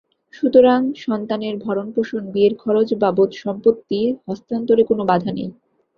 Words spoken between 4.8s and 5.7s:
কোনো বাধা নেই।